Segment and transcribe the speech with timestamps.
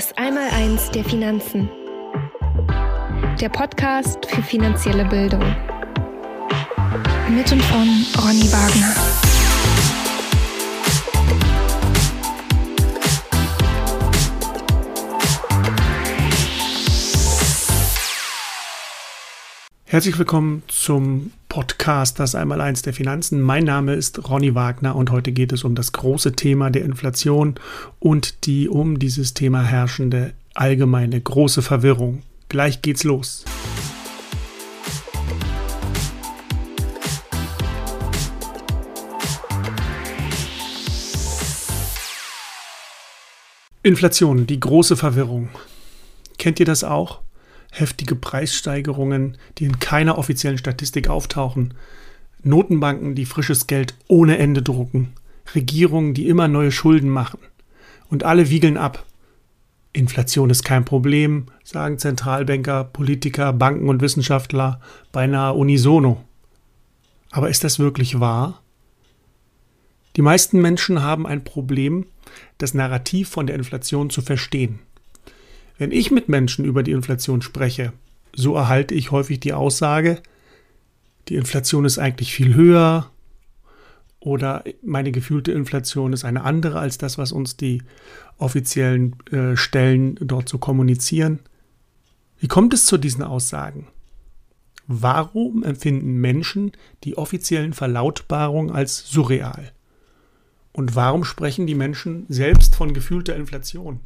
[0.00, 1.68] Das Einmaleins der Finanzen.
[3.38, 5.44] Der Podcast für finanzielle Bildung.
[7.28, 8.94] Mit und von Ronny Wagner.
[19.84, 23.40] Herzlich willkommen zum Podcast Das Einmaleins der Finanzen.
[23.40, 27.56] Mein Name ist Ronny Wagner und heute geht es um das große Thema der Inflation
[27.98, 32.22] und die um dieses Thema herrschende allgemeine große Verwirrung.
[32.48, 33.44] Gleich geht's los.
[43.82, 45.48] Inflation, die große Verwirrung.
[46.38, 47.22] Kennt ihr das auch?
[47.70, 51.74] Heftige Preissteigerungen, die in keiner offiziellen Statistik auftauchen,
[52.42, 55.12] Notenbanken, die frisches Geld ohne Ende drucken,
[55.54, 57.40] Regierungen, die immer neue Schulden machen.
[58.08, 59.04] Und alle wiegeln ab.
[59.92, 64.80] Inflation ist kein Problem, sagen Zentralbanker, Politiker, Banken und Wissenschaftler
[65.12, 66.24] beinahe unisono.
[67.30, 68.62] Aber ist das wirklich wahr?
[70.16, 72.06] Die meisten Menschen haben ein Problem,
[72.58, 74.80] das Narrativ von der Inflation zu verstehen.
[75.80, 77.94] Wenn ich mit Menschen über die Inflation spreche,
[78.36, 80.20] so erhalte ich häufig die Aussage,
[81.28, 83.10] die Inflation ist eigentlich viel höher
[84.18, 87.82] oder meine gefühlte Inflation ist eine andere als das, was uns die
[88.36, 91.38] offiziellen äh, Stellen dort so kommunizieren.
[92.38, 93.86] Wie kommt es zu diesen Aussagen?
[94.86, 96.72] Warum empfinden Menschen
[97.04, 99.72] die offiziellen Verlautbarungen als surreal?
[100.72, 104.00] Und warum sprechen die Menschen selbst von gefühlter Inflation?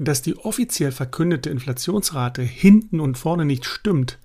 [0.00, 4.18] Dass die offiziell verkündete Inflationsrate hinten und vorne nicht stimmt,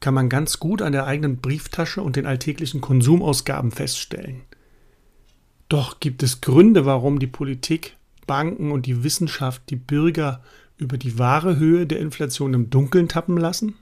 [0.00, 4.40] kann man ganz gut an der eigenen Brieftasche und den alltäglichen Konsumausgaben feststellen.
[5.68, 10.42] Doch gibt es Gründe, warum die Politik, Banken und die Wissenschaft die Bürger
[10.78, 13.74] über die wahre Höhe der Inflation im Dunkeln tappen lassen?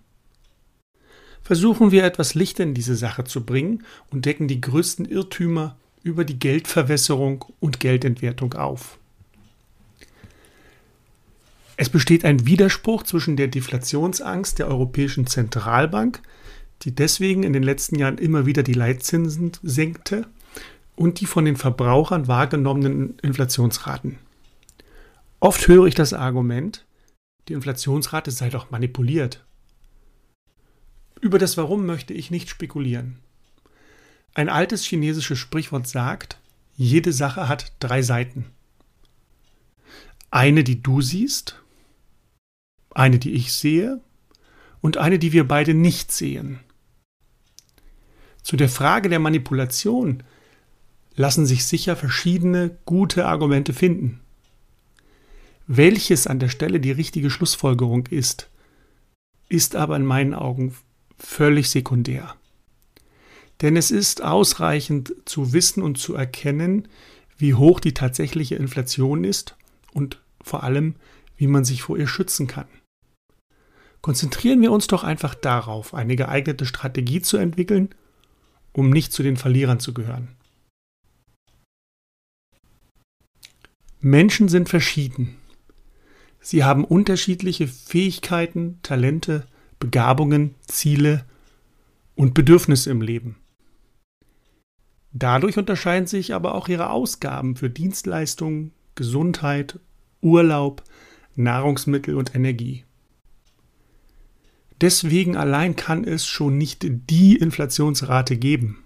[1.42, 6.24] Versuchen wir etwas Licht in diese Sache zu bringen und decken die größten Irrtümer über
[6.24, 8.99] die Geldverwässerung und Geldentwertung auf.
[11.80, 16.20] Es besteht ein Widerspruch zwischen der Deflationsangst der Europäischen Zentralbank,
[16.82, 20.26] die deswegen in den letzten Jahren immer wieder die Leitzinsen senkte,
[20.94, 24.18] und die von den Verbrauchern wahrgenommenen Inflationsraten.
[25.40, 26.84] Oft höre ich das Argument,
[27.48, 29.42] die Inflationsrate sei doch manipuliert.
[31.22, 33.20] Über das Warum möchte ich nicht spekulieren.
[34.34, 36.40] Ein altes chinesisches Sprichwort sagt,
[36.76, 38.44] jede Sache hat drei Seiten.
[40.30, 41.59] Eine, die du siehst,
[42.94, 44.00] eine, die ich sehe
[44.80, 46.60] und eine, die wir beide nicht sehen.
[48.42, 50.22] Zu der Frage der Manipulation
[51.14, 54.20] lassen sich sicher verschiedene gute Argumente finden.
[55.66, 58.48] Welches an der Stelle die richtige Schlussfolgerung ist,
[59.48, 60.74] ist aber in meinen Augen
[61.18, 62.34] völlig sekundär.
[63.60, 66.88] Denn es ist ausreichend zu wissen und zu erkennen,
[67.36, 69.56] wie hoch die tatsächliche Inflation ist
[69.92, 70.94] und vor allem,
[71.36, 72.66] wie man sich vor ihr schützen kann.
[74.02, 77.90] Konzentrieren wir uns doch einfach darauf, eine geeignete Strategie zu entwickeln,
[78.72, 80.28] um nicht zu den Verlierern zu gehören.
[84.00, 85.36] Menschen sind verschieden.
[86.40, 89.46] Sie haben unterschiedliche Fähigkeiten, Talente,
[89.78, 91.26] Begabungen, Ziele
[92.14, 93.36] und Bedürfnisse im Leben.
[95.12, 99.78] Dadurch unterscheiden sich aber auch ihre Ausgaben für Dienstleistungen, Gesundheit,
[100.22, 100.82] Urlaub,
[101.34, 102.84] Nahrungsmittel und Energie.
[104.80, 108.78] Deswegen allein kann es schon nicht die Inflationsrate geben.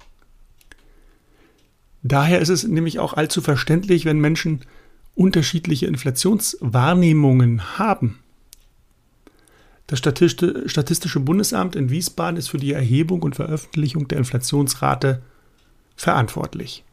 [2.02, 4.60] Daher ist es nämlich auch allzu verständlich, wenn Menschen
[5.14, 8.18] unterschiedliche Inflationswahrnehmungen haben.
[9.86, 15.22] Das Statistische Bundesamt in Wiesbaden ist für die Erhebung und Veröffentlichung der Inflationsrate
[15.94, 16.84] verantwortlich.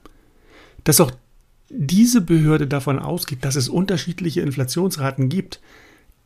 [0.84, 1.12] Dass auch
[1.70, 5.62] diese Behörde davon ausgeht, dass es unterschiedliche Inflationsraten gibt,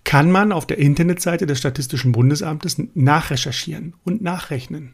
[0.05, 4.93] kann man auf der Internetseite des Statistischen Bundesamtes nachrecherchieren und nachrechnen.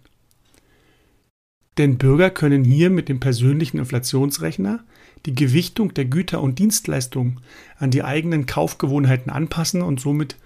[1.77, 4.83] Denn Bürger können hier mit dem persönlichen Inflationsrechner
[5.25, 7.39] die Gewichtung der Güter und Dienstleistungen
[7.77, 10.37] an die eigenen Kaufgewohnheiten anpassen und somit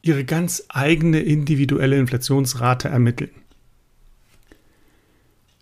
[0.00, 3.30] ihre ganz eigene individuelle Inflationsrate ermitteln.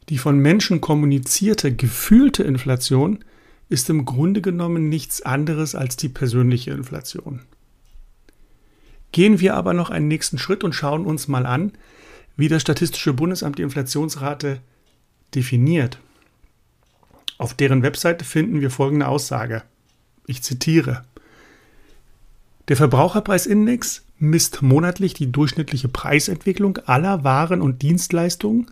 [0.09, 3.25] Die von Menschen kommunizierte gefühlte Inflation
[3.69, 7.41] ist im Grunde genommen nichts anderes als die persönliche Inflation.
[9.13, 11.73] Gehen wir aber noch einen nächsten Schritt und schauen uns mal an,
[12.37, 14.61] wie das Statistische Bundesamt die Inflationsrate
[15.35, 15.99] definiert.
[17.39, 19.63] Auf deren Webseite finden wir folgende Aussage.
[20.27, 21.05] Ich zitiere.
[22.69, 28.67] Der Verbraucherpreisindex misst monatlich die durchschnittliche Preisentwicklung aller Waren und Dienstleistungen,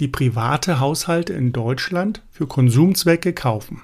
[0.00, 3.82] die private Haushalte in Deutschland für Konsumzwecke kaufen.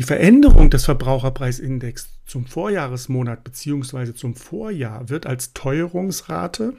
[0.00, 4.14] Die Veränderung des Verbraucherpreisindex zum Vorjahresmonat bzw.
[4.14, 6.72] zum Vorjahr wird als Teuerungsrate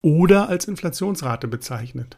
[0.00, 2.16] oder als Inflationsrate bezeichnet.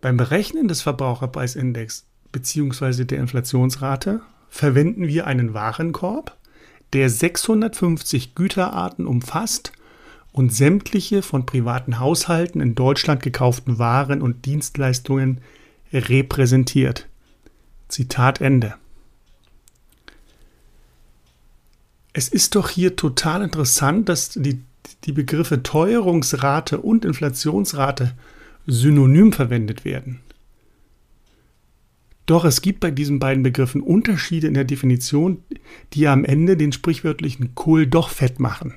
[0.00, 3.06] Beim Berechnen des Verbraucherpreisindex bzw.
[3.06, 6.38] der Inflationsrate verwenden wir einen Warenkorb,
[6.92, 9.72] der 650 Güterarten umfasst
[10.30, 15.40] und sämtliche von privaten Haushalten in Deutschland gekauften Waren und Dienstleistungen
[15.92, 17.08] repräsentiert.
[17.92, 18.74] Zitat Ende.
[22.14, 24.62] Es ist doch hier total interessant, dass die,
[25.04, 28.14] die Begriffe Teuerungsrate und Inflationsrate
[28.66, 30.20] synonym verwendet werden.
[32.24, 35.42] Doch es gibt bei diesen beiden Begriffen Unterschiede in der Definition,
[35.92, 38.72] die am Ende den sprichwörtlichen Kohl doch fett machen.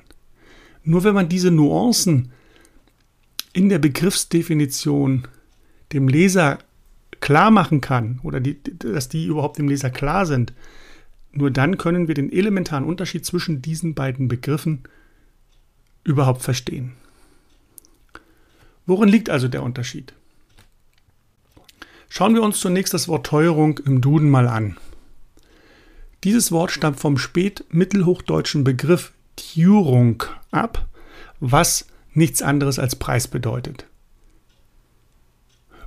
[0.83, 2.33] Nur wenn man diese Nuancen
[3.53, 5.25] in der Begriffsdefinition
[5.93, 6.59] dem Leser
[7.25, 10.53] klar machen kann oder die, dass die überhaupt dem Leser klar sind,
[11.31, 14.83] nur dann können wir den elementaren Unterschied zwischen diesen beiden Begriffen
[16.03, 16.91] überhaupt verstehen.
[18.85, 20.13] Worin liegt also der Unterschied?
[22.09, 24.77] Schauen wir uns zunächst das Wort Teuerung im Duden mal an.
[26.23, 30.87] Dieses Wort stammt vom spätmittelhochdeutschen Begriff Tjurung ab,
[31.39, 33.87] was nichts anderes als Preis bedeutet.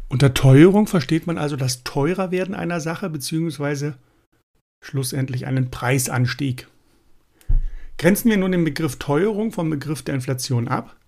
[0.08, 3.92] Unter Teuerung versteht man also das Teurerwerden einer Sache bzw.
[4.82, 6.68] schlussendlich einen Preisanstieg.
[7.98, 10.98] Grenzen wir nun den Begriff Teuerung vom Begriff der Inflation ab,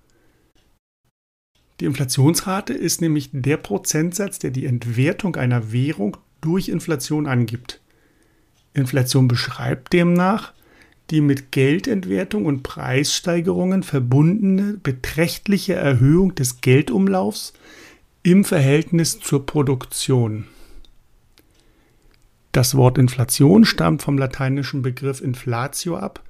[1.80, 7.80] die Inflationsrate ist nämlich der Prozentsatz, der die Entwertung einer Währung durch Inflation angibt.
[8.74, 10.52] Inflation beschreibt demnach
[11.08, 17.52] die mit Geldentwertung und Preissteigerungen verbundene beträchtliche Erhöhung des Geldumlaufs
[18.22, 20.46] im Verhältnis zur Produktion.
[22.52, 26.22] Das Wort Inflation stammt vom lateinischen Begriff inflatio ab,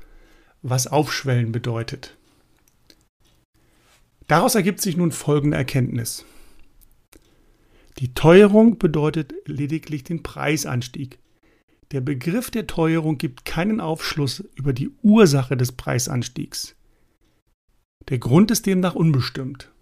[0.63, 2.17] was aufschwellen bedeutet.
[4.29, 6.25] Daraus ergibt sich nun folgende Erkenntnis.
[7.99, 11.19] Die Teuerung bedeutet lediglich den Preisanstieg.
[11.91, 16.77] Der Begriff der Teuerung gibt keinen Aufschluss über die Ursache des Preisanstiegs.
[18.09, 19.73] Der Grund ist demnach unbestimmt.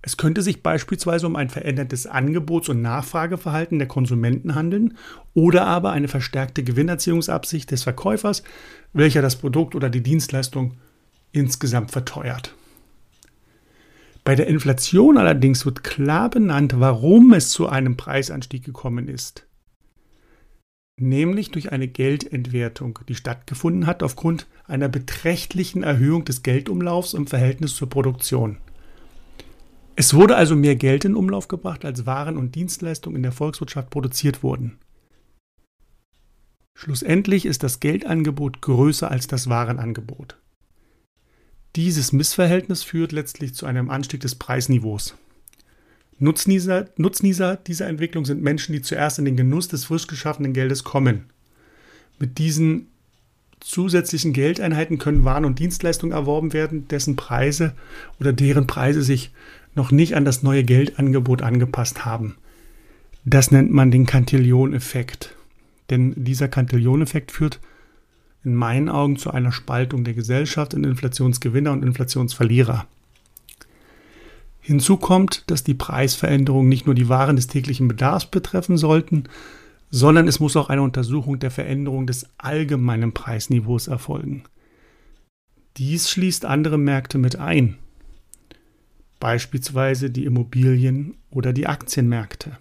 [0.00, 4.96] Es könnte sich beispielsweise um ein verändertes Angebots- und Nachfrageverhalten der Konsumenten handeln
[5.34, 8.44] oder aber eine verstärkte Gewinnerziehungsabsicht des Verkäufers,
[8.92, 10.74] welcher das Produkt oder die Dienstleistung
[11.32, 12.54] insgesamt verteuert.
[14.22, 19.46] Bei der Inflation allerdings wird klar benannt, warum es zu einem Preisanstieg gekommen ist.
[21.00, 27.74] Nämlich durch eine Geldentwertung, die stattgefunden hat aufgrund einer beträchtlichen Erhöhung des Geldumlaufs im Verhältnis
[27.74, 28.58] zur Produktion.
[29.98, 33.90] Es wurde also mehr Geld in Umlauf gebracht, als Waren und Dienstleistungen in der Volkswirtschaft
[33.90, 34.78] produziert wurden.
[36.76, 40.38] Schlussendlich ist das Geldangebot größer als das Warenangebot.
[41.74, 45.16] Dieses Missverhältnis führt letztlich zu einem Anstieg des Preisniveaus.
[46.20, 50.84] Nutznießer, Nutznießer dieser Entwicklung sind Menschen, die zuerst in den Genuss des frisch geschaffenen Geldes
[50.84, 51.24] kommen.
[52.20, 52.86] Mit diesen
[53.58, 57.74] zusätzlichen Geldeinheiten können Waren und Dienstleistungen erworben werden, dessen Preise
[58.20, 59.32] oder deren Preise sich
[59.78, 62.36] noch nicht an das neue Geldangebot angepasst haben.
[63.24, 65.34] Das nennt man den Cantillon-Effekt.
[65.88, 67.60] Denn dieser Cantillon-Effekt führt
[68.44, 72.86] in meinen Augen zu einer Spaltung der Gesellschaft in Inflationsgewinner und Inflationsverlierer.
[74.60, 79.24] Hinzu kommt, dass die Preisveränderungen nicht nur die Waren des täglichen Bedarfs betreffen sollten,
[79.90, 84.44] sondern es muss auch eine Untersuchung der Veränderung des allgemeinen Preisniveaus erfolgen.
[85.78, 87.78] Dies schließt andere Märkte mit ein,
[89.20, 92.58] beispielsweise die Immobilien- oder die Aktienmärkte.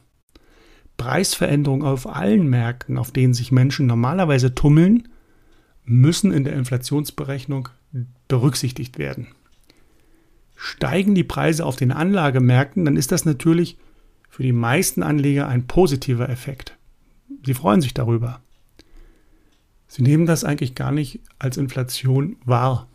[0.98, 5.08] Preisveränderungen auf allen Märkten, auf denen sich Menschen normalerweise tummeln,
[5.86, 7.70] müssen in der Inflationsberechnung
[8.28, 9.28] berücksichtigt werden.
[10.56, 13.78] Steigen die Preise auf den Anlagemärkten, dann ist das natürlich
[14.30, 16.78] für die meisten Anleger ein positiver Effekt.
[17.46, 18.42] Sie freuen sich darüber.
[19.88, 22.88] Sie nehmen das eigentlich gar nicht als Inflation wahr.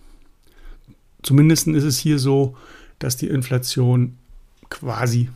[1.23, 2.57] Zumindest ist es hier so,
[3.03, 4.17] dass die Inflation
[4.69, 5.29] quasi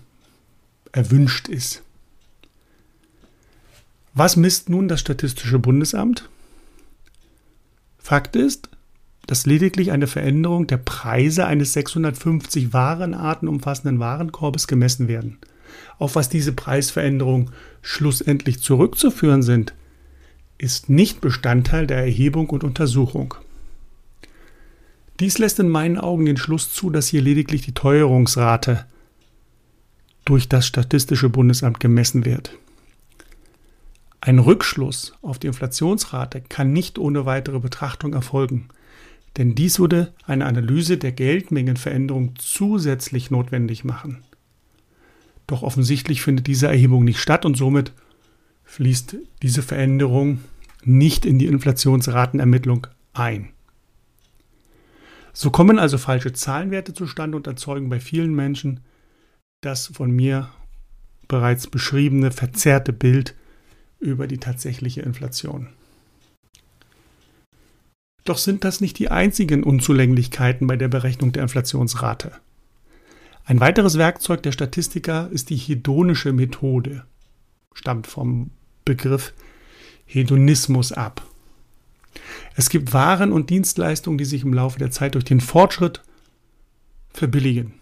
[0.92, 1.82] erwünscht ist.
[4.14, 6.28] Was misst nun das Statistische Bundesamt?
[7.98, 8.70] Fakt ist,
[9.26, 15.38] dass lediglich eine Veränderung der Preise eines 650 Warenarten umfassenden Warenkorbes gemessen werden.
[15.98, 17.50] auf was diese Preisveränderungen
[17.82, 19.74] schlussendlich zurückzuführen sind,
[20.58, 23.34] ist nicht Bestandteil der Erhebung und Untersuchung.
[25.20, 28.84] Dies lässt in meinen Augen den Schluss zu, dass hier lediglich die Teuerungsrate
[30.26, 32.58] durch das Statistische Bundesamt gemessen wird.
[34.20, 38.68] Ein Rückschluss auf die Inflationsrate kann nicht ohne weitere Betrachtung erfolgen,
[39.36, 44.24] denn dies würde eine Analyse der Geldmengenveränderung zusätzlich notwendig machen.
[45.46, 47.92] Doch offensichtlich findet diese Erhebung nicht statt und somit
[48.64, 50.40] fließt diese Veränderung
[50.82, 53.50] nicht in die Inflationsratenermittlung ein.
[55.38, 58.80] So kommen also falsche Zahlenwerte zustande und erzeugen bei vielen Menschen
[59.60, 60.48] das von mir
[61.28, 63.34] bereits beschriebene verzerrte Bild
[64.00, 65.68] über die tatsächliche Inflation.
[68.24, 72.32] Doch sind das nicht die einzigen Unzulänglichkeiten bei der Berechnung der Inflationsrate.
[73.44, 77.04] Ein weiteres Werkzeug der Statistiker ist die hedonische Methode,
[77.74, 78.52] stammt vom
[78.86, 79.34] Begriff
[80.06, 81.28] Hedonismus ab.
[82.54, 86.02] Es gibt Waren und Dienstleistungen, die sich im Laufe der Zeit durch den Fortschritt
[87.10, 87.74] verbilligen.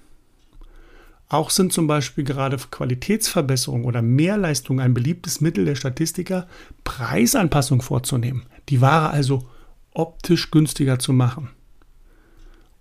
[1.29, 6.47] Auch sind zum Beispiel gerade Qualitätsverbesserungen oder Mehrleistungen ein beliebtes Mittel der Statistiker,
[6.85, 9.49] Preisanpassung vorzunehmen, die Ware also
[9.93, 11.51] optisch günstiger zu machen.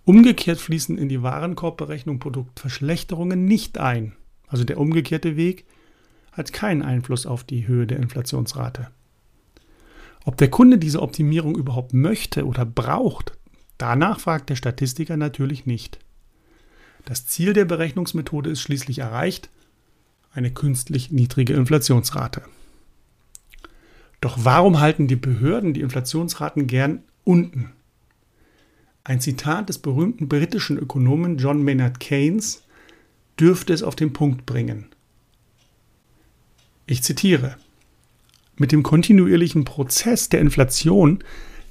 [0.06, 4.14] Umgekehrt fließen in die Warenkorbberechnung Produktverschlechterungen nicht ein.
[4.48, 5.66] Also der umgekehrte Weg
[6.34, 8.90] hat keinen Einfluss auf die Höhe der Inflationsrate.
[10.26, 13.38] Ob der Kunde diese Optimierung überhaupt möchte oder braucht,
[13.78, 16.00] danach fragt der Statistiker natürlich nicht.
[17.06, 19.50] Das Ziel der Berechnungsmethode ist schließlich erreicht,
[20.34, 22.44] eine künstlich niedrige Inflationsrate.
[24.22, 27.74] Doch warum halten die Behörden die Inflationsraten gern unten?
[29.04, 32.64] Ein Zitat des berühmten britischen Ökonomen John Maynard Keynes
[33.38, 34.88] dürfte es auf den Punkt bringen.
[36.86, 37.58] Ich zitiere.
[38.58, 41.20] Mit dem kontinuierlichen Prozess der Inflation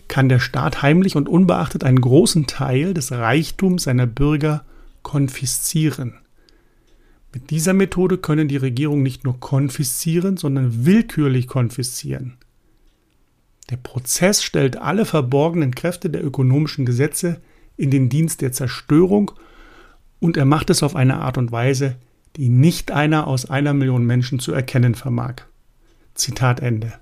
[0.09, 4.65] kann der Staat heimlich und unbeachtet einen großen Teil des Reichtums seiner Bürger
[5.03, 6.15] konfiszieren.
[7.33, 12.37] Mit dieser Methode können die Regierungen nicht nur konfiszieren, sondern willkürlich konfiszieren.
[13.71, 17.41] Der Prozess stellt alle verborgenen Kräfte der ökonomischen Gesetze
[17.77, 19.31] in den Dienst der Zerstörung
[20.21, 21.97] und er macht es auf eine Art und Weise,
[22.37, 25.47] die nicht einer aus einer Million Menschen zu erkennen vermag.
[26.15, 26.93] Zitat Ende.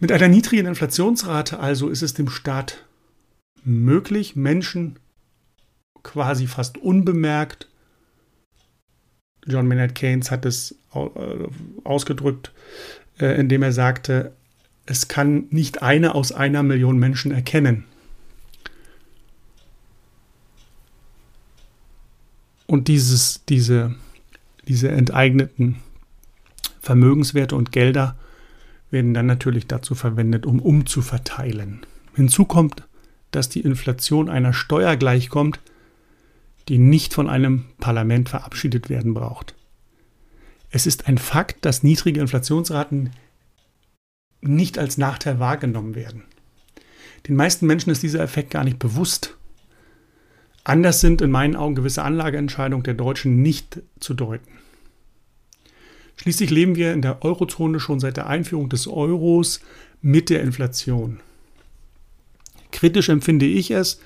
[0.00, 2.84] Mit einer niedrigen Inflationsrate also ist es dem Staat
[3.64, 4.98] möglich, Menschen
[6.02, 7.68] quasi fast unbemerkt,
[9.46, 11.08] John Maynard Keynes hat es äh,
[11.84, 12.52] ausgedrückt,
[13.18, 14.32] äh, indem er sagte,
[14.86, 17.84] es kann nicht eine aus einer Million Menschen erkennen.
[22.66, 23.94] Und dieses, diese,
[24.66, 25.76] diese enteigneten
[26.82, 28.16] Vermögenswerte und Gelder
[28.90, 31.86] werden dann natürlich dazu verwendet, um umzuverteilen.
[32.14, 32.86] Hinzu kommt,
[33.30, 35.60] dass die Inflation einer Steuer gleichkommt,
[36.68, 39.54] die nicht von einem Parlament verabschiedet werden braucht.
[40.70, 43.10] Es ist ein Fakt, dass niedrige Inflationsraten
[44.40, 46.24] nicht als Nachteil wahrgenommen werden.
[47.28, 49.36] Den meisten Menschen ist dieser Effekt gar nicht bewusst.
[50.64, 54.61] Anders sind in meinen Augen gewisse Anlageentscheidungen der Deutschen nicht zu deuten.
[56.22, 59.58] Schließlich leben wir in der Eurozone schon seit der Einführung des Euros
[60.02, 61.18] mit der Inflation.
[62.70, 64.00] Kritisch empfinde ich es,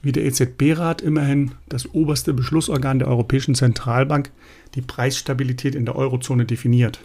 [0.00, 4.30] wie der EZB-Rat immerhin das oberste Beschlussorgan der Europäischen Zentralbank
[4.76, 7.00] die Preisstabilität in der Eurozone definiert.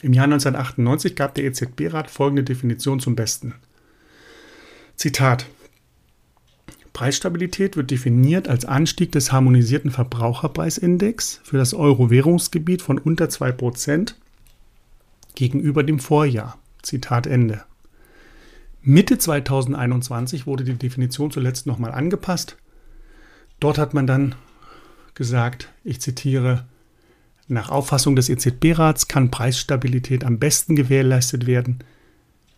[0.00, 3.56] Im Jahr 1998 gab der EZB-Rat folgende Definition zum Besten.
[4.96, 5.44] Zitat
[6.92, 14.14] Preisstabilität wird definiert als Anstieg des harmonisierten Verbraucherpreisindex für das Euro-Währungsgebiet von unter 2%
[15.34, 16.58] gegenüber dem Vorjahr.
[16.82, 17.62] Zitat Ende.
[18.82, 22.56] Mitte 2021 wurde die Definition zuletzt nochmal angepasst.
[23.60, 24.34] Dort hat man dann
[25.14, 26.66] gesagt, ich zitiere,
[27.48, 31.78] nach Auffassung des EZB-Rats kann Preisstabilität am besten gewährleistet werden,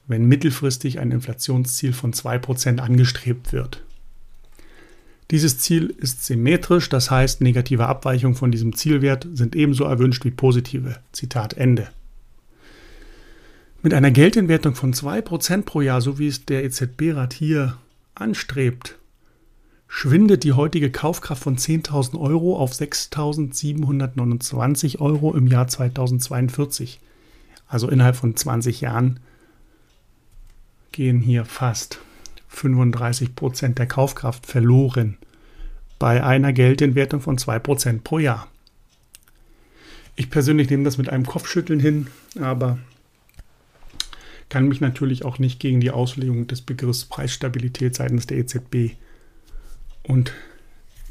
[0.06, 3.82] wenn mittelfristig ein Inflationsziel von 2% angestrebt wird.
[5.30, 10.30] Dieses Ziel ist symmetrisch, das heißt, negative Abweichungen von diesem Zielwert sind ebenso erwünscht wie
[10.30, 10.96] positive.
[11.12, 11.88] Zitat Ende.
[13.82, 17.78] Mit einer Geldentwertung von 2% pro Jahr, so wie es der EZB-Rat hier
[18.14, 18.98] anstrebt,
[19.88, 27.00] schwindet die heutige Kaufkraft von 10.000 Euro auf 6.729 Euro im Jahr 2042.
[27.66, 29.20] Also innerhalb von 20 Jahren
[30.92, 32.00] gehen hier fast
[32.54, 35.18] 35% der Kaufkraft verloren
[35.98, 38.48] bei einer Geldentwertung von 2% pro Jahr.
[40.16, 42.08] Ich persönlich nehme das mit einem Kopfschütteln hin,
[42.40, 42.78] aber
[44.48, 48.96] kann mich natürlich auch nicht gegen die Auslegung des Begriffs Preisstabilität seitens der EZB
[50.04, 50.32] und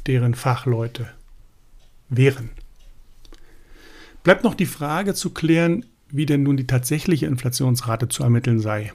[0.06, 1.10] deren Fachleute
[2.08, 2.50] wehren.
[4.22, 8.92] Bleibt noch die Frage zu klären, wie denn nun die tatsächliche Inflationsrate zu ermitteln sei.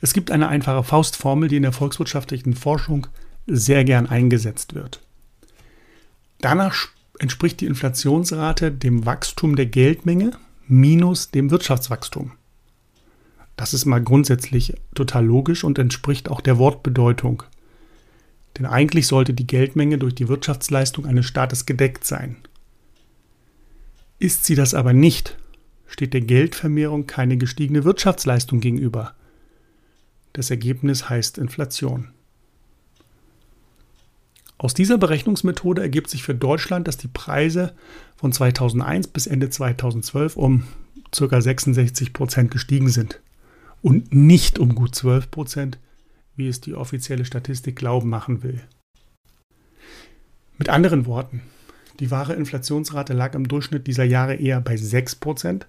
[0.00, 3.06] Es gibt eine einfache Faustformel, die in der volkswirtschaftlichen Forschung
[3.46, 5.00] sehr gern eingesetzt wird.
[6.40, 6.88] Danach
[7.18, 10.32] entspricht die Inflationsrate dem Wachstum der Geldmenge
[10.66, 12.32] minus dem Wirtschaftswachstum.
[13.56, 17.42] Das ist mal grundsätzlich total logisch und entspricht auch der Wortbedeutung.
[18.56, 22.36] Denn eigentlich sollte die Geldmenge durch die Wirtschaftsleistung eines Staates gedeckt sein.
[24.18, 25.36] Ist sie das aber nicht,
[25.86, 29.14] steht der Geldvermehrung keine gestiegene Wirtschaftsleistung gegenüber.
[30.40, 32.08] Das Ergebnis heißt Inflation.
[34.56, 37.74] Aus dieser Berechnungsmethode ergibt sich für Deutschland, dass die Preise
[38.16, 40.64] von 2001 bis Ende 2012 um
[41.10, 41.40] ca.
[41.42, 43.20] 66 Prozent gestiegen sind
[43.82, 45.78] und nicht um gut 12 Prozent,
[46.36, 48.62] wie es die offizielle Statistik glauben machen will.
[50.56, 51.42] Mit anderen Worten,
[51.98, 55.66] die wahre Inflationsrate lag im Durchschnitt dieser Jahre eher bei 6 Prozent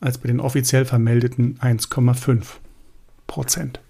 [0.00, 2.63] als bei den offiziell vermeldeten 1,5
[3.34, 3.80] Prozent.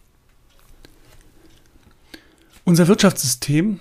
[2.64, 3.78] Unser Wirtschaftssystem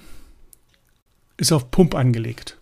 [1.37, 2.57] ist auf Pump angelegt.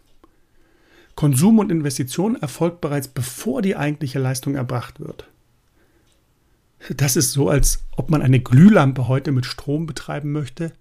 [1.16, 5.28] Konsum und Investition erfolgt bereits bevor die eigentliche Leistung erbracht wird.
[6.96, 10.72] Das ist so, als ob man eine Glühlampe heute mit Strom betreiben möchte,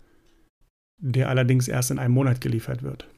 [0.99, 3.09] der allerdings erst in einem Monat geliefert wird.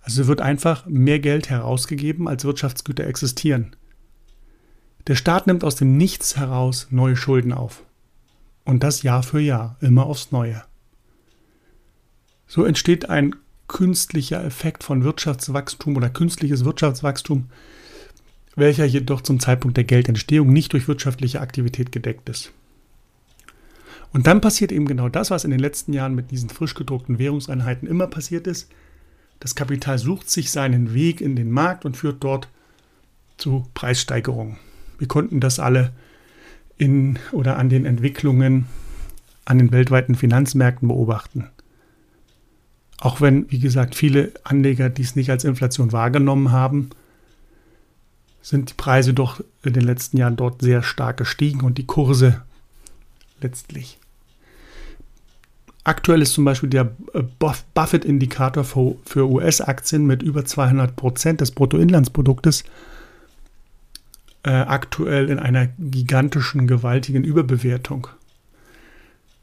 [0.00, 3.76] Also wird einfach mehr Geld herausgegeben, als Wirtschaftsgüter existieren.
[5.08, 7.82] Der Staat nimmt aus dem Nichts heraus neue Schulden auf.
[8.64, 10.62] Und das Jahr für Jahr, immer aufs Neue.
[12.46, 13.34] So entsteht ein
[13.66, 17.48] künstlicher Effekt von Wirtschaftswachstum oder künstliches Wirtschaftswachstum,
[18.54, 22.52] welcher jedoch zum Zeitpunkt der Geldentstehung nicht durch wirtschaftliche Aktivität gedeckt ist.
[24.12, 27.18] Und dann passiert eben genau das, was in den letzten Jahren mit diesen frisch gedruckten
[27.18, 28.70] Währungseinheiten immer passiert ist.
[29.40, 32.48] Das Kapital sucht sich seinen Weg in den Markt und führt dort
[33.38, 34.58] zu Preissteigerungen.
[34.98, 35.92] Wir konnten das alle
[36.78, 38.66] in oder an den Entwicklungen
[39.44, 41.48] an den weltweiten Finanzmärkten beobachten.
[43.00, 46.90] Auch wenn, wie gesagt, viele Anleger dies nicht als Inflation wahrgenommen haben,
[48.42, 52.42] sind die Preise doch in den letzten Jahren dort sehr stark gestiegen und die Kurse
[53.40, 53.98] letztlich.
[55.84, 57.22] Aktuell ist zum Beispiel der äh,
[57.74, 62.62] Buffett-Indikator für US-Aktien mit über 200 Prozent des Bruttoinlandsproduktes
[64.44, 68.08] äh, aktuell in einer gigantischen, gewaltigen Überbewertung.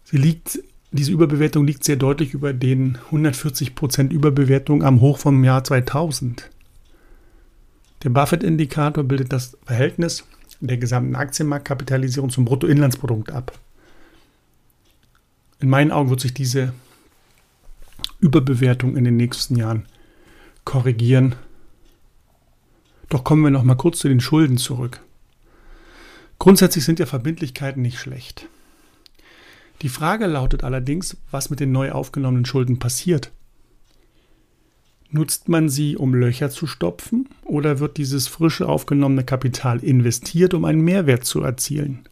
[0.04, 0.60] Sie liegt,
[0.92, 6.50] diese Überbewertung liegt sehr deutlich über den 140 Prozent Überbewertung am Hoch vom Jahr 2000.
[8.04, 10.26] Der Buffett-Indikator bildet das Verhältnis
[10.62, 13.58] der gesamten Aktienmarktkapitalisierung zum Bruttoinlandsprodukt ab.
[15.60, 16.74] In meinen Augen wird sich diese
[18.20, 19.86] Überbewertung in den nächsten Jahren
[20.66, 21.36] korrigieren.
[23.10, 25.02] Doch kommen wir noch mal kurz zu den Schulden zurück.
[26.38, 28.48] Grundsätzlich sind ja Verbindlichkeiten nicht schlecht.
[29.82, 33.32] Die Frage lautet allerdings, was mit den neu aufgenommenen Schulden passiert.
[35.12, 40.66] Nutzt man sie, um Löcher zu stopfen, oder wird dieses frische aufgenommene Kapital investiert, um
[40.66, 42.08] einen Mehrwert zu erzielen?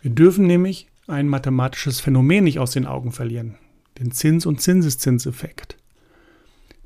[0.00, 3.56] Wir dürfen nämlich ein mathematisches Phänomen nicht aus den Augen verlieren,
[3.98, 5.76] den Zins- und Zinseszinseffekt.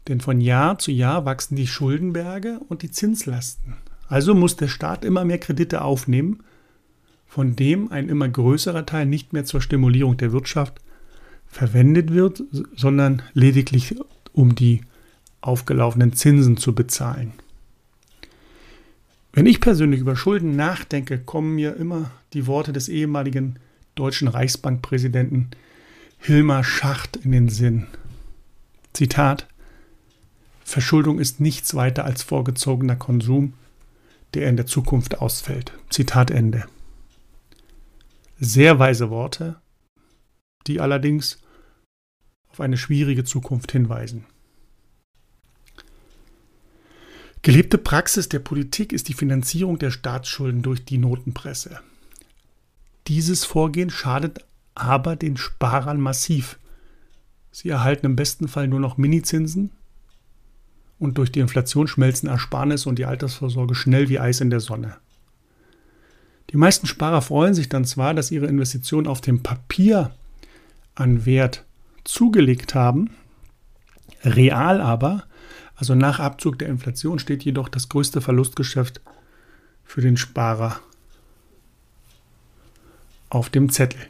[0.08, 3.74] Denn von Jahr zu Jahr wachsen die Schuldenberge und die Zinslasten.
[4.08, 6.42] Also muss der Staat immer mehr Kredite aufnehmen,
[7.26, 10.80] von dem ein immer größerer Teil nicht mehr zur Stimulierung der Wirtschaft
[11.46, 12.42] verwendet wird,
[12.76, 13.96] sondern lediglich
[14.32, 14.82] um die
[15.40, 17.32] aufgelaufenen Zinsen zu bezahlen.
[19.32, 23.58] Wenn ich persönlich über Schulden nachdenke, kommen mir immer die Worte des ehemaligen
[23.94, 25.50] deutschen Reichsbankpräsidenten
[26.18, 27.86] Hilmar Schacht in den Sinn.
[28.92, 29.48] Zitat
[30.64, 33.52] Verschuldung ist nichts weiter als vorgezogener Konsum,
[34.32, 35.72] der in der Zukunft ausfällt.
[35.90, 36.64] Zitat Ende.
[38.40, 39.60] Sehr weise Worte,
[40.66, 41.38] die allerdings
[42.48, 44.24] auf eine schwierige Zukunft hinweisen.
[47.42, 51.80] Gelebte Praxis der Politik ist die Finanzierung der Staatsschulden durch die Notenpresse.
[53.06, 56.58] Dieses Vorgehen schadet aber den Sparern massiv.
[57.52, 59.70] Sie erhalten im besten Fall nur noch Minizinsen
[61.04, 64.96] und durch die Inflation schmelzen Ersparnisse und die Altersvorsorge schnell wie Eis in der Sonne.
[66.50, 70.12] Die meisten Sparer freuen sich dann zwar, dass ihre Investition auf dem Papier
[70.94, 71.64] an Wert
[72.04, 73.10] zugelegt haben.
[74.22, 75.24] Real aber,
[75.74, 79.00] also nach Abzug der Inflation, steht jedoch das größte Verlustgeschäft
[79.84, 80.80] für den Sparer
[83.30, 84.00] auf dem Zettel.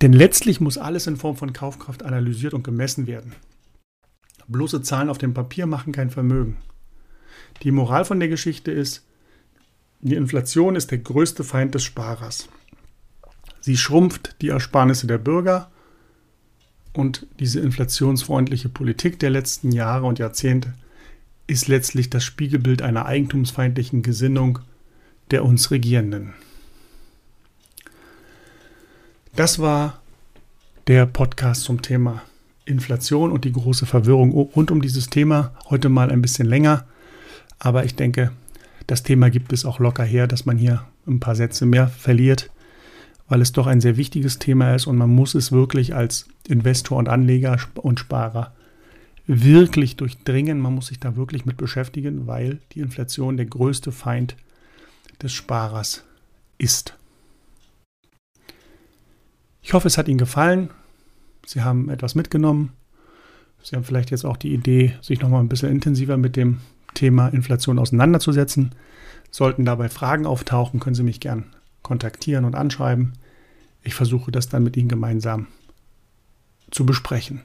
[0.00, 3.34] Denn letztlich muss alles in Form von Kaufkraft analysiert und gemessen werden.
[4.48, 6.56] Bloße Zahlen auf dem Papier machen kein Vermögen.
[7.62, 9.04] Die Moral von der Geschichte ist,
[10.00, 12.48] die Inflation ist der größte Feind des Sparers.
[13.60, 15.70] Sie schrumpft die Ersparnisse der Bürger
[16.92, 20.74] und diese inflationsfreundliche Politik der letzten Jahre und Jahrzehnte
[21.46, 24.58] ist letztlich das Spiegelbild einer eigentumsfeindlichen Gesinnung
[25.30, 26.34] der uns Regierenden.
[29.34, 30.02] Das war
[30.86, 32.22] der Podcast zum Thema
[32.64, 35.52] Inflation und die große Verwirrung rund um dieses Thema.
[35.68, 36.86] Heute mal ein bisschen länger,
[37.58, 38.32] aber ich denke,
[38.86, 42.50] das Thema gibt es auch locker her, dass man hier ein paar Sätze mehr verliert,
[43.28, 46.98] weil es doch ein sehr wichtiges Thema ist und man muss es wirklich als Investor
[46.98, 48.54] und Anleger und Sparer
[49.26, 50.60] wirklich durchdringen.
[50.60, 54.36] Man muss sich da wirklich mit beschäftigen, weil die Inflation der größte Feind
[55.22, 56.04] des Sparers
[56.58, 56.96] ist.
[59.62, 60.68] Ich hoffe, es hat Ihnen gefallen.
[61.46, 62.72] Sie haben etwas mitgenommen.
[63.62, 66.60] Sie haben vielleicht jetzt auch die Idee, sich nochmal ein bisschen intensiver mit dem
[66.94, 68.74] Thema Inflation auseinanderzusetzen.
[69.30, 71.46] Sollten dabei Fragen auftauchen, können Sie mich gern
[71.82, 73.14] kontaktieren und anschreiben.
[73.82, 75.46] Ich versuche das dann mit Ihnen gemeinsam
[76.70, 77.42] zu besprechen.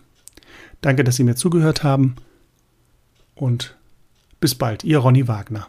[0.81, 2.15] Danke, dass Sie mir zugehört haben
[3.35, 3.75] und
[4.39, 5.67] bis bald, Ihr Ronny Wagner.